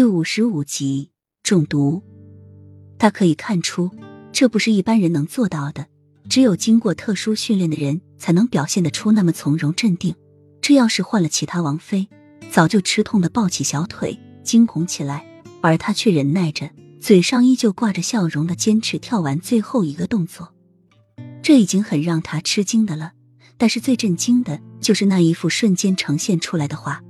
[0.00, 1.10] 第五十五集
[1.42, 2.02] 中毒。
[2.98, 3.90] 他可以看出，
[4.32, 5.88] 这不是一般人能做到的，
[6.26, 10.14] 只有经过特殊训练的人才能表现得出那么从容镇定。
[10.62, 12.08] 这要是换了其他王妃，
[12.50, 15.26] 早就吃痛的抱起小腿，惊恐起来。
[15.60, 20.54] 而他却忍耐着，嘴上依旧挂着笑容的坚持跳完最后一个动作。
[21.42, 23.12] 这已经很让他吃惊的了。
[23.58, 27.02] 但是最震惊的就是那一幅瞬间呈现出来的画，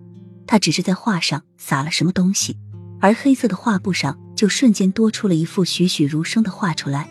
[0.45, 2.57] 他只是在画上撒了什么东西。
[3.01, 7.09] 而黑色的画布上就瞬间多出了一幅栩栩如生的画出来。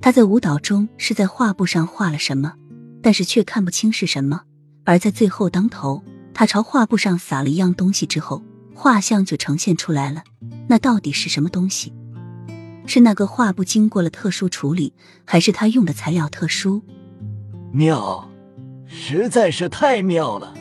[0.00, 2.54] 他在舞蹈中是在画布上画了什么，
[3.02, 4.42] 但是却看不清是什么。
[4.84, 8.42] 而在最后当头，他朝画布上撒了一样东西之后，
[8.74, 10.22] 画像就呈现出来了。
[10.68, 11.92] 那到底是什么东西？
[12.86, 14.94] 是那个画布经过了特殊处理，
[15.24, 16.82] 还是他用的材料特殊？
[17.70, 18.30] 妙，
[18.86, 20.54] 实在是太妙了！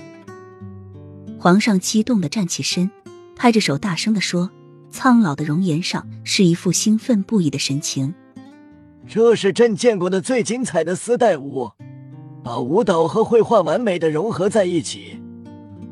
[1.39, 2.91] 皇上激动的站起身。
[3.37, 4.49] 拍着手，大声的说
[4.89, 8.13] ：“苍老的容颜上是一副兴奋不已的神情。
[9.07, 11.71] 这是朕见过的最精彩的丝带舞，
[12.43, 15.21] 把舞蹈和绘画完美的融合在一起，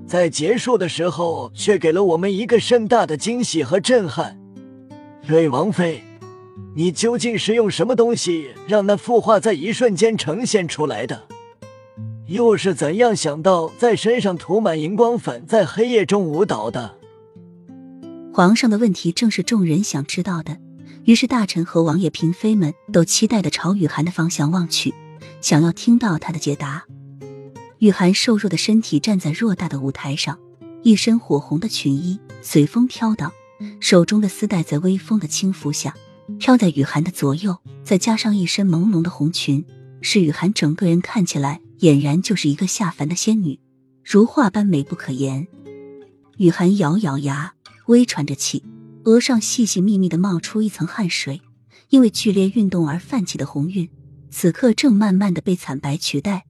[0.07, 4.37] 在结束的时候却给了我们一个盛大的惊喜和震撼。
[5.25, 6.03] 瑞王妃，
[6.75, 11.23] 你究竟是用什么东西让那幅画在一瞬间呈现出来的？
[12.27, 16.95] 又是怎样想到在身上涂满荧光粉，在黑夜中舞蹈的？”
[18.36, 20.59] 皇上的问题正是众人想知道的，
[21.05, 24.94] 于是大臣和王爷、嫔妃们都期待的朝雨涵的方向望去，
[25.39, 26.83] 想要听到他的解答。
[27.77, 30.38] 雨涵瘦弱的身体站在偌大的舞台上，
[30.83, 33.31] 一身火红的裙衣随风飘荡，
[33.80, 35.95] 手中的丝带在微风的轻拂下
[36.38, 37.55] 飘在雨涵的左右，
[37.86, 39.64] 再加上一身朦胧的红裙，
[40.02, 43.61] 使雨涵整个人看起来俨然就是一个下凡的仙女，
[44.03, 45.47] 如画般美不可言。
[46.36, 47.53] 雨涵咬咬牙。
[47.88, 48.64] 微喘着气，
[49.03, 51.41] 额上细细密密的冒出一层汗水，
[51.89, 53.89] 因为剧烈运动而泛起的红晕，
[54.30, 56.45] 此刻正慢慢的被惨白取代。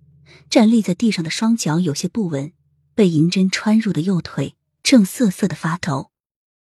[0.49, 2.51] 站立在地上的双脚有些不稳，
[2.93, 6.11] 被银针穿入的右腿正瑟瑟的发抖。